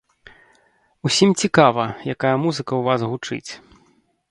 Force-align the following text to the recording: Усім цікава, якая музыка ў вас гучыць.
Усім 1.07 1.29
цікава, 1.43 1.85
якая 2.15 2.33
музыка 2.47 2.73
ў 2.75 2.81
вас 2.87 3.01
гучыць. 3.15 3.51